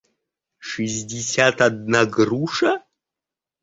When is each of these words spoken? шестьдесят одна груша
шестьдесят 0.69 1.61
одна 1.67 2.01
груша 2.07 2.71